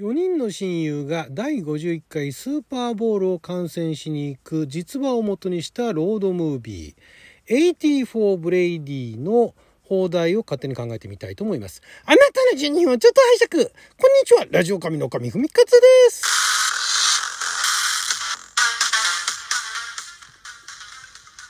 [0.00, 11.82] 4人の親友が第51回スーパーボウルを観戦しに行く実話をもとにしたロードムービー80 for Brady の邦題を勝手に考えてみたいと思います。
[12.04, 12.22] あなた
[12.54, 13.72] の12分をちょっと拝借こんに
[14.24, 15.76] ちはラジオ神の神ふみかつで
[16.10, 16.22] す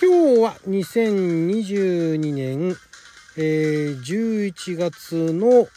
[0.01, 2.77] 今日は2022年、
[3.37, 5.69] えー、11月の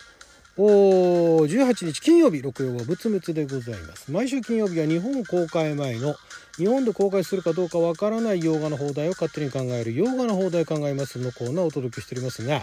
[0.57, 4.11] お18日金曜日六曜は仏滅でございます。
[4.11, 6.15] 毎週金曜日は日本公開前の
[6.57, 12.61] 日本で公開するかどうかわからない洋画の放題を勝手に考える洋画の放題考えますのコーナーをお届けしておりますが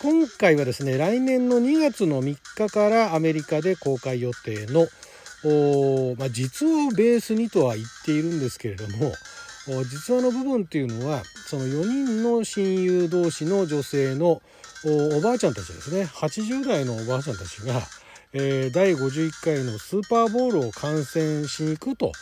[0.00, 4.86] 今回はですね来年の2月の3日からアメリカで公開予定の
[5.44, 9.12] お、まあ、実をベースにとは言っているんですけれども
[9.84, 14.40] 実話の部分っていうのはその4人の親友同士の女性の
[14.84, 17.82] おばあちゃんたちですね80代のおばあちゃんたちが、
[18.32, 22.12] えー、第51回のスーパーボウルを観戦しに行くと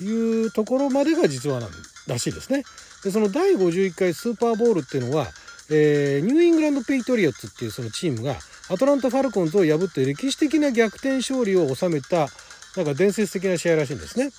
[0.00, 1.70] いうところまでが実話なん
[2.06, 2.64] らしいですね。
[3.02, 5.26] でその第51回スーパーボウルっていうのは、
[5.70, 8.36] えー、ニューイングランド・ペイトリオッツっていうそのチームが
[8.70, 12.28] アトランタ・ファルコンズを破って歴史的な逆転勝利を収めた
[12.76, 14.30] なんか伝説的な試合らしいんですね。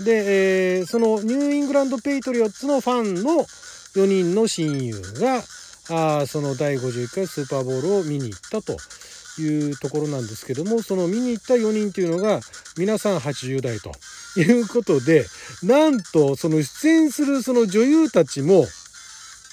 [0.00, 3.44] で、えー、そのニューイングランド・ペイトリオッツのファンの
[3.94, 5.42] 4人の親友が
[5.90, 8.76] あその第51回スーパーボールを見に行ったと
[9.40, 12.40] いうところなんですけどもその見に行った4人というのが
[12.76, 13.92] 皆さん80代と
[14.38, 15.24] いうことで
[15.62, 18.66] なんとその出演するその女優たちも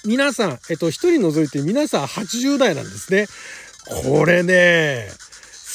[0.04, 3.26] 皆さん、えっと、1人除いて皆さん80代なんですね。
[4.12, 5.08] これね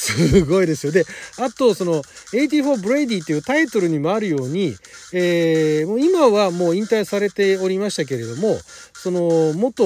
[0.02, 0.92] すごいですよ。
[0.92, 1.04] で、
[1.38, 4.74] あと、その、84ブレイディっていうタイトルにもあるように、
[5.12, 8.58] えー、もう今はもう引退されておりましたけれども、
[8.94, 9.84] その、元、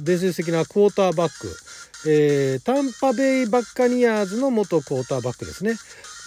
[0.00, 1.56] 伝説的なクォーターバック、
[2.08, 5.74] えー、タンパベイバッカニアーズの元クォーターバックですね。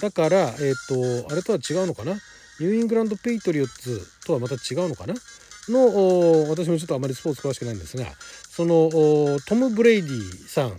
[0.01, 2.13] だから、えっ、ー、と、あれとは違うのかな？
[2.59, 5.13] ニューイングランド・ペイトリオッツとはまた違うのかな？
[5.69, 8.05] の、私もちょっとあまりスポーツ詳しくないんですが、
[8.49, 8.89] その、
[9.45, 10.75] トム・ブレイディさん、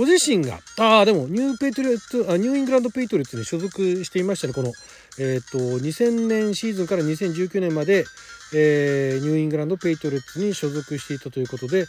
[0.00, 4.54] ご自身が、ああ、でも、ニューペイトリット、あニューイングランドペイトリオッツに所属していましたね。
[4.54, 4.72] この、
[5.18, 8.06] えっ、ー、と、2000年シーズンから2019年まで、
[8.54, 11.80] えー、ニューイングランドペイトリオッツに所属していたということで、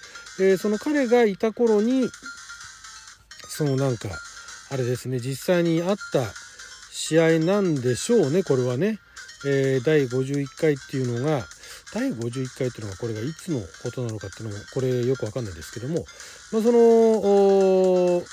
[0.42, 2.10] えー、その彼がいた頃に、
[3.48, 4.10] そのなんか、
[4.72, 6.26] あれですね、実際にあった
[6.92, 9.00] 試合なんでしょうね、これはね。
[9.46, 11.48] えー、第51回っていうのが、
[11.94, 16.06] 第51回っていうのがこれがいつのことなのかっていうのもこれよくわかんないですけども、
[16.52, 18.24] まあ、その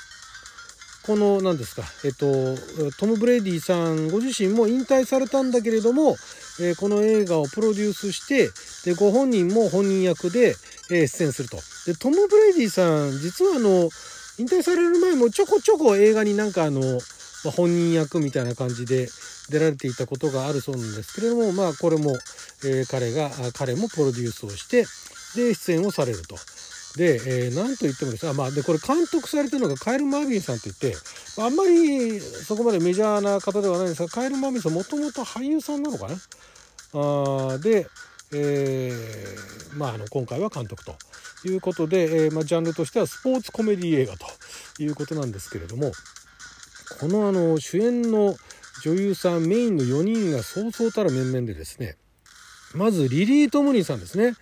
[1.09, 2.55] この何ですか、えっと、
[2.99, 6.15] トム・ブレイディさんご自身も引退されたんだけれども、
[6.61, 8.51] え、この映画をプロデュースして
[8.87, 10.55] でご本人も本人役で、
[10.91, 11.57] え、出演すると。
[11.87, 13.89] でトム・ブレイディさん実はあの
[14.37, 16.81] 引退される前もちょこちょこ映画になんかあの、
[17.43, 19.09] ま、本人役みたいな感じで
[19.49, 22.11] 出られていたことがあるそうなんですけれどもまあこれも、
[22.63, 24.85] えー、彼が彼もプロデュースをして
[25.35, 26.35] で出演をされると。
[26.97, 30.95] で、えー、なんと言ってもですね、まあ、で、これ監督されてるのがカエル・マービンさんといって、
[31.37, 36.15] あんまりそこまでメジャーな方ではないんですが、カエル・マービンさんもともと俳優さんなのかな？
[36.15, 37.85] あで、
[38.33, 40.95] えー、まあ、あの、今回は監督と
[41.45, 44.25] いうことで、えー、まあ、ジャンルとしてはスポーツコメディ映画と
[44.79, 45.91] いうことなんですけれども、
[46.99, 48.35] このあの、主演の
[48.83, 51.97] 女優さんメインの4人がそうそうたる面々でですね
[52.73, 54.35] まずリリー・トムリンさんですね。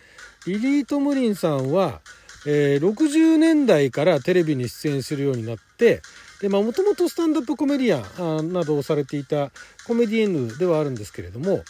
[0.45, 2.01] リリー・トムリンさんは、
[2.45, 6.01] えー、60年代からテレビに出演するようになって
[6.43, 9.51] もともとスタンダップコメディアンなどをされていた
[9.87, 11.63] コメディエンヌではあるんですけれども、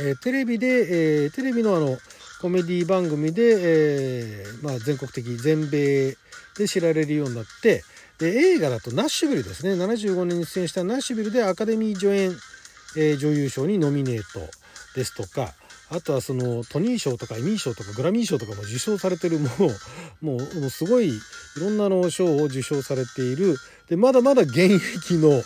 [0.00, 0.66] えー、テレビで、
[1.24, 1.98] えー、テレビのあの
[2.40, 6.16] コメディ番組で、えーまあ、全国的全米
[6.58, 7.82] で知られるようになって
[8.18, 9.72] で映画だとナッシュビルですね。
[9.72, 12.30] 75年に出演したナッシュビルでアカデミー助演、
[12.96, 14.40] えー、女優賞にノミネート
[14.94, 15.52] ですとか
[15.90, 19.48] あとはそのトニー賞とかエミー賞とかグラミー賞とかも受賞されてるも
[20.22, 21.20] うもうすごいい
[21.60, 23.56] ろんなの賞を受賞されている。
[23.88, 25.42] でまだまだ現役の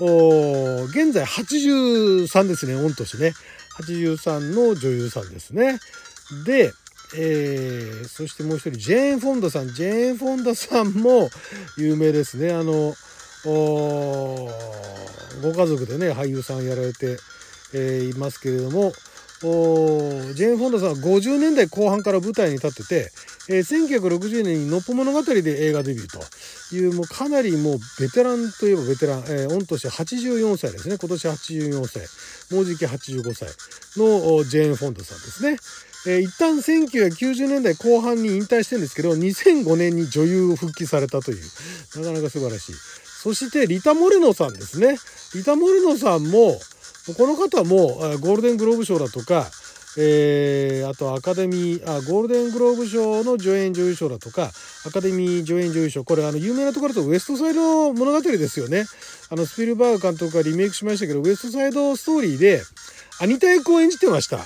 [0.00, 3.32] 現在83ですね御年ね。
[3.78, 5.78] 83の女優さんですね。
[6.46, 6.72] で
[7.14, 9.74] えー、そしてもう一人、ジェーン・フォンダさん。
[9.74, 11.28] ジェーン・フォンダさんも
[11.76, 12.52] 有名ですね。
[12.52, 12.94] あの、
[13.44, 14.48] ご
[15.52, 17.18] 家族でね、俳優さんやられて、
[17.74, 18.92] えー、いますけれども、
[19.42, 23.10] ジェーン・フォンダさんは50年代後半から舞台に立ってて、
[23.48, 30.96] えー、1960年にのっぽ物語で映画デビューという、もうかなりもうベテランといえばベテラン、えー、御年84歳ですね。
[30.96, 32.06] 今年84歳。
[32.54, 33.48] もうじき85歳
[33.96, 35.58] のジェーン・フォンダさんですね。
[36.06, 41.42] えー、一旦1990年代後半に引退してるんですけど、2005年に女優を復帰されたという、
[41.96, 42.74] なかなか素晴らしい。
[42.74, 44.98] そしてリタ・モレノさんですね。
[45.34, 46.58] リタ・モレノさんも、
[47.16, 49.50] この方もゴールデングローブ賞だとか、
[49.98, 54.50] えー、あとアカデミーあゴールデングローブ賞の助演女優賞だとか
[54.86, 58.84] アカデミー助演女優賞これあの有名なところだとウエストサイド物語ですよね
[59.30, 62.62] あのスピルバーグ監督がリメイクしましたけどウエストサイドストーリーで
[63.20, 64.38] アニタ役を演じてました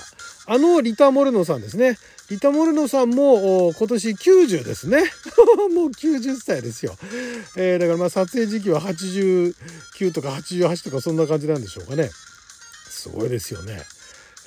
[0.47, 1.97] あのリタ・モレノさんですね
[2.29, 5.03] リタ・モレノさんも今年90ですね
[5.73, 6.97] もう90歳ですよ、
[7.55, 9.53] えー、だからまあ撮影時期は89
[10.13, 12.09] とか88とかそんな感じなんでしょうかね
[12.89, 13.81] すごいですよね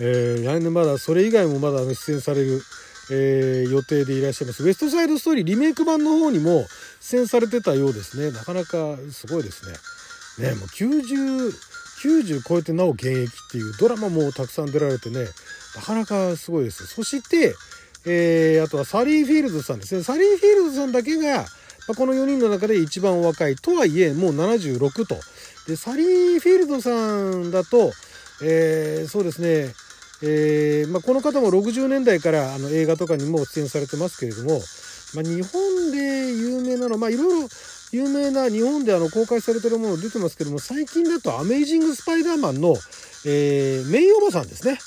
[0.03, 2.63] えー、来年まだそれ以外もまだ出演される、
[3.13, 4.65] えー、予定でいらっしゃいます。
[4.65, 6.67] ウエストサイドストーリーリメイク版の方にも
[7.01, 8.31] 出演されてたようですね。
[8.31, 9.67] なかなかすごいです
[10.41, 10.49] ね。
[10.49, 11.53] ね、もう90、
[12.03, 15.27] 90超えてなお現役っていうドラマもたくさん出られてね、
[15.77, 16.87] なかなかすごいです。
[16.87, 17.55] そして、
[18.07, 20.03] えー、あとはサリー・フィールズさんですね。
[20.03, 21.47] サリー・フィールズさんだけが、
[21.89, 25.17] まこの4人の中で一番若いとはいえもう76と。
[25.67, 27.93] で、サリー・フィールドさんだと、
[28.43, 29.73] えー、そうですね、
[30.23, 34.61] えー、まあ、この方も60年代からあの映画とかにも出演されてますけれども、
[35.15, 37.49] まあ、日本で有名なのまいろいろ
[37.93, 44.79] 有名な日本であの公開されてるもの出てますけども最近だと「アメイジング・スパイダーマンの」えー、メイおばさんですね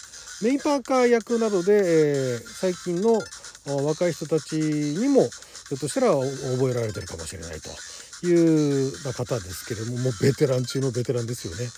[0.42, 3.20] メイパーカー役などで、え、最近の
[3.66, 11.70] 若い人たちにもひょっとしたら覚えられてるかもしれないという方ですけれどももうベテラン中のベテランですよね。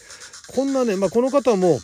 [0.55, 1.79] こんなね、まあ、この方も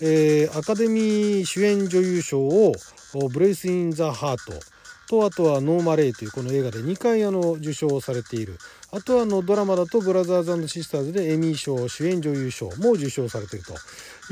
[0.00, 4.75] えー、アカデミー主演女優賞を「プレイス・イン・ザ・ハート」
[5.08, 8.58] とあとは「ノーマ・レイ」というこの映画で2回あの受賞されている。
[8.92, 13.74] あとはあのドラマだと「ブラザーズシスターズ」でエミー賞主演女優賞も受賞されていると。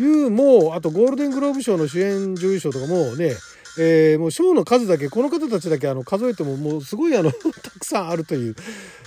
[0.00, 3.36] いうもうあとゴールデングローブ賞の主演女優賞とかもうね
[3.76, 7.32] えー、もう賞の数だけこの方たちだけあの数えてももうすごいあの
[7.62, 8.56] たくさんあるという。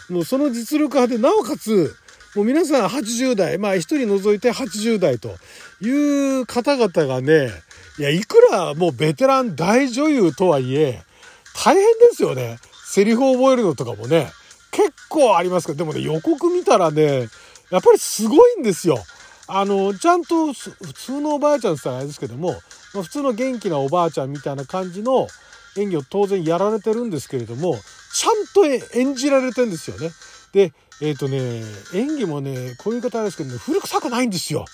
[0.10, 1.94] もうその実力派でなおかつ
[2.38, 5.36] もう皆さん80代、まあ一人除いて80代と
[5.82, 7.50] いう方々がね、
[7.98, 11.02] いや、いくらもうベテラン大女優とはいえ、
[11.64, 12.60] 大変ですよね。
[12.86, 14.32] セリフを覚えるのとかもね、
[14.72, 17.30] 結構ありますけど、でもね、予告見たらね、
[17.72, 18.98] やっぱりすごいんですよ。
[19.48, 22.56] あの、ちゃんと普通のおばあちゃんって言ったらあれですけども、
[22.94, 25.28] ま、普通の元気なおばあちゃんみたいな感じの
[25.78, 27.76] 演技を当然やられてるんですけれども、
[28.14, 30.12] ちゃんと演じられてるんですよね。
[30.52, 31.64] で、えっ、ー、とね、
[31.94, 34.66] 演技もね、こういう方ですけどね、古臭くないんですよ。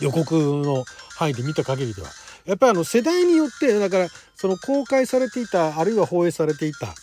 [0.00, 0.84] 予告の
[1.16, 2.08] 範囲で見た限りでは。
[2.44, 6.94] やっぱりあの世代によって、だからその公開されていた、あるいは放映されていた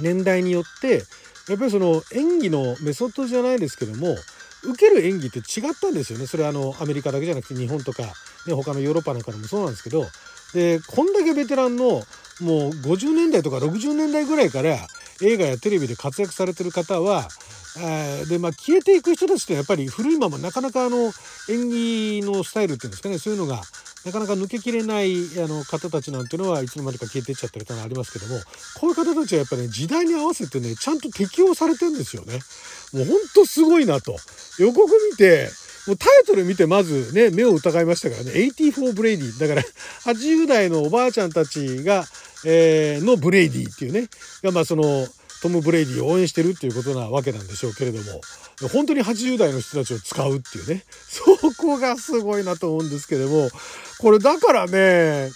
[0.00, 1.02] 年代によって、
[1.48, 4.16] やっぱりその演技のメソッドじゃないですけども、
[4.64, 6.26] 受ける演技って違ったんですよね。
[6.26, 8.02] それはあのアメリカだけじゃなくて日本とか、
[8.46, 10.06] ね、他のヨーロッパなんかでもそうなんですけど、
[10.54, 14.76] で、こんだけベテランのもう50年代とか60年代ぐらいから
[15.22, 17.28] 映画やテレビで活躍されてる方は、
[18.28, 21.12] で、まあ、消えていく人たちってやっぱり古いままなかなかあの
[21.48, 23.60] 演技のスタイルっていうんですかねそういうのが
[24.06, 28.40] なかなか抜けきれないあの方たちなんていうのはいつの間にか消えていっちゃったりとかありますけども
[28.78, 32.38] こういう方たちはやっぱり、ね、時代に合わせてねちゃんと適応されてんですよね。
[32.94, 34.16] もうほんとすごいなと。
[34.60, 35.48] 予告見て
[35.88, 39.62] もうタイトル見てまずね目を疑いましたからね80 for Brady だから
[40.04, 42.04] 80代のおばあちゃんたちが
[42.44, 44.08] えー、のブレイディっていうね、
[44.42, 45.06] がまあその、
[45.46, 48.20] トム・ブレイディを応援してるっていうことなわけなんでしょうけれども、
[48.72, 51.24] 本当に80代の人たちを使うっていうね、 そ
[51.56, 53.48] こがすごいなと思うんですけども、
[53.98, 55.30] これだからね、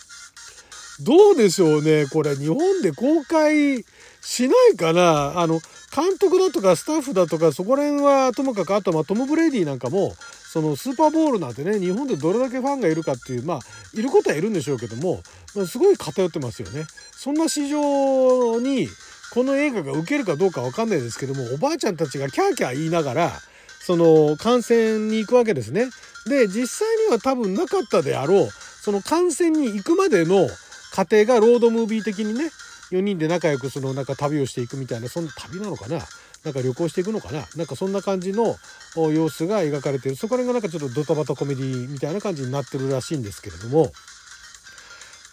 [1.00, 3.85] どうでしょうね、これ日本で公開
[4.21, 5.38] しないかな。
[5.38, 5.61] あの、
[5.95, 10.14] 監督だとかスタッフだとかそこら辺はともかくあとまあトム・ブレイディなんかも
[10.52, 13.61] そのスーパーボールなんてね日本でどれだけファンがいるかっていうまあ
[13.93, 15.21] いることはいるんでしょうけども、
[15.67, 16.87] すごい偏ってますよね。
[17.11, 18.88] そんな市場に
[19.33, 23.33] この映画が受けるかどうかわかんないですけどもおばあちゃんたちがキャーキャー言いながら
[23.81, 25.89] その観戦に行くわけですね。
[26.27, 30.49] で実際には多分なかったであろうその観戦に行くまでの
[30.93, 32.51] 過程がロードムービー的にね
[32.91, 36.01] 4人で仲良くそのなんか旅をしていくみたいなそんな旅なのかな？
[36.45, 37.45] なんか旅行していくのかな？
[37.57, 38.57] なんかそんな感じの
[38.97, 40.17] 様子が描かれてる。
[40.17, 43.93] そこら辺がなんかちょっとドタバタコメディみたいな感じになってるらしいんですけれども。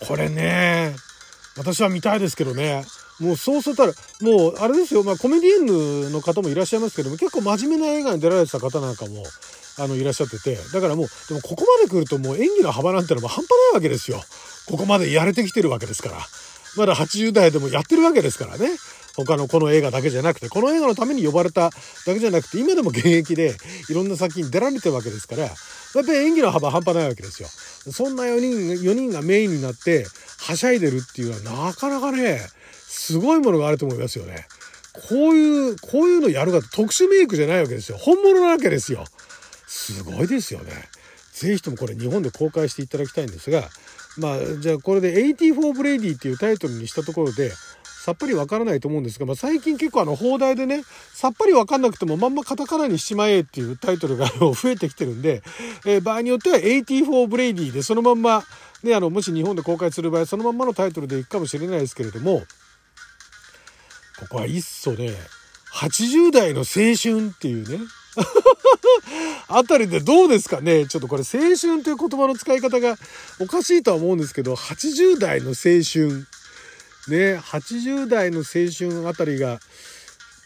[0.08, 0.94] これね
[1.58, 2.84] 私は見たいですけどね。
[3.20, 3.86] もうそうすると
[4.22, 9.24] もうあれですよ、まあ、コメディエンヌの方もいらっしゃいますけども結構真面目な映画に出られてた方なんかも
[9.80, 10.58] あのいらっしゃってて。
[10.74, 14.22] だからもうでもここまで来るともう演技の幅なんてのも半端ないわけですよ。
[14.68, 16.18] ここまでやれてきてるわけですから。
[16.76, 18.70] まだ80代でもやってるわけですからね。
[19.16, 21.72] 他のこの映画だけじゃなくてこの映画のために呼ばれただ
[22.06, 23.56] けじゃなくて今でも現役で
[23.90, 25.54] いろんな作品に出られてるわけですからやっ
[25.94, 27.50] ぱり演技の幅半端ないわけですよ。
[27.92, 30.06] そんな4人 ,4 人がメインになって
[30.38, 32.40] はしゃいでるっていうのはなかなかね
[32.88, 34.48] すごいものがあると思いますよね。
[34.94, 37.98] こういう、こういうのやるかと特殊メイクじゃないわけですよ。
[37.98, 39.04] 本物なわけですよ。
[39.68, 40.72] すごいですよね。
[41.34, 43.64] ぜひともこれ日本で公開していただきたいんですが、
[44.18, 47.52] まあ、じゃあこれで84ブレイディっていうタイトルにしたところで、
[48.08, 55.42] さっぱりわからないと思うんですが、まあ、最近結構あの放題でねさっぱりわかんなくてもまんまカタカナにしまえっていうタイトルが増えてきてるんで、
[55.86, 58.46] えー、場合によっては84ブレイディでそのまんま、
[58.82, 62.44] ね、あのもし日本で公開する場合そのまんまのタイトルでいくかもしれないですけれども
[64.20, 65.12] ここは一層ね
[65.74, 67.80] 80代の青春っていうね。
[69.48, 70.88] あたりでどうですかね。
[70.88, 72.98] ちょっとこれ青春という言葉の使い方が
[73.40, 76.26] おかしいとは思うんですけど80代の青春
[77.08, 79.60] ね、80代の青春あたりが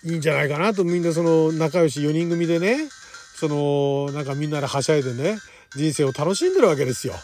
[0.04, 2.78] いいんじゃないかなとみんなその仲良し4人組でね、
[3.36, 5.40] そのなんかみんなではしゃいでね、
[5.76, 7.16] 人生を楽しんでるわけですよ。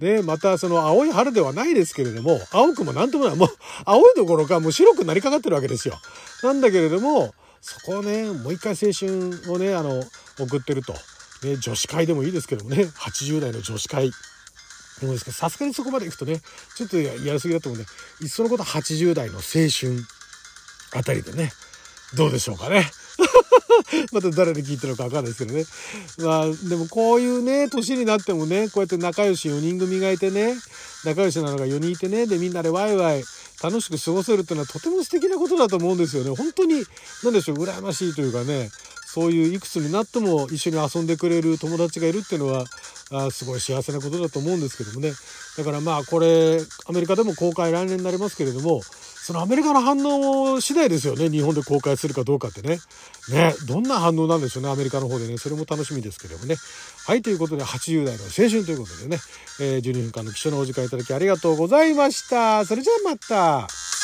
[0.00, 3.48] ね、またその青い春ではないですけれども、青くもなんともない、もう
[3.84, 5.98] 青いどころかもう白くなりかかってるわけですよ。
[6.42, 10.02] なんだけれども、そこをね、もう一回青春をね、あの、
[10.38, 10.94] 送ってると。
[11.42, 14.10] ね、女子会でもいいですけどもね、80代の女子会。
[15.00, 16.40] でもですけど、さすがにそこまで行くとね、
[16.76, 17.88] ちょっとやりすぎだと思うんで、
[18.22, 20.02] いっそのこと80代の青春
[20.94, 21.52] あたりでね、
[22.16, 22.84] どうでしょうかね。
[24.12, 25.66] また誰で聞いてるのか分かんないですけどね。
[26.18, 30.54] まあ、でもこういうね、年になってもね、こうやって仲良し4人組がいてね、
[31.04, 33.24] 仲良しなのが4人いてね、で、みんなでワイワイ
[33.62, 36.34] 楽しく過ごせるっていうのはとても素敵なことだと思うんですよね。
[36.34, 36.84] 本当に、
[37.22, 38.70] 何でしょう、羨ましいというかね、
[39.06, 42.64] そういういくつになっても一緒に遊んでくれる友達がいるっていうのは、
[43.10, 45.12] あすごい幸せなことだと思うんですけどもね。
[45.56, 48.82] だからまあこれ、アメリカでも公開来年になりますけれども、
[49.26, 51.28] そのアメリカの反応次第ですよね。
[51.28, 52.78] 日本で公開するかどうかってね。
[53.28, 54.70] ね、どんな反応なんでしょうね。
[54.70, 55.36] アメリカの方でね。
[55.36, 56.54] それも楽しみですけどもね。
[57.08, 59.18] はい、ということで80代の青春ということでね、
[59.58, 62.64] えー、12分間の貴重なお時間いただきありがとうございました。
[62.64, 63.95] それじゃあまた。